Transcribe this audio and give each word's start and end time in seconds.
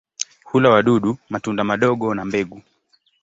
Hula 0.43 0.69
wadudu, 0.69 1.17
matunda 1.29 1.63
madogo 1.63 2.15
na 2.15 2.25
mbegu. 2.25 2.61